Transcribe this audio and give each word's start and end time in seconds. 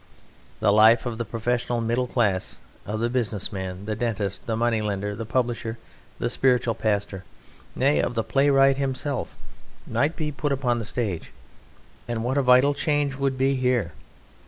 The 0.61 0.73
life 0.73 1.05
of 1.05 1.19
the 1.19 1.25
professional 1.25 1.79
middle 1.79 2.07
class, 2.07 2.57
of 2.87 2.99
the 3.01 3.07
business 3.07 3.53
man, 3.53 3.85
the 3.85 3.95
dentist, 3.95 4.47
the 4.47 4.57
money 4.57 4.81
lender, 4.81 5.15
the 5.15 5.27
publisher, 5.27 5.77
the 6.17 6.27
spiritual 6.27 6.73
pastor, 6.73 7.23
nay 7.75 8.01
of 8.01 8.15
the 8.15 8.23
playwright 8.23 8.77
himself, 8.77 9.37
might 9.85 10.15
be 10.15 10.31
put 10.31 10.51
upon 10.51 10.79
the 10.79 10.85
stage 10.85 11.31
and 12.07 12.23
what 12.23 12.39
a 12.39 12.41
vital 12.41 12.73
change 12.73 13.13
would 13.17 13.37
be 13.37 13.53
here! 13.53 13.91